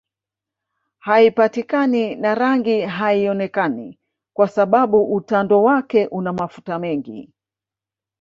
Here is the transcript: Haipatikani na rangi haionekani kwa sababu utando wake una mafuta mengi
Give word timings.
Haipatikani 0.99 2.15
na 2.15 2.35
rangi 2.35 2.81
haionekani 2.81 3.99
kwa 4.35 4.47
sababu 4.47 5.13
utando 5.15 5.63
wake 5.63 6.07
una 6.07 6.33
mafuta 6.33 6.79
mengi 6.79 7.29